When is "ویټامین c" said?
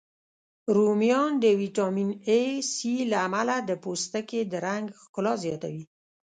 1.61-2.73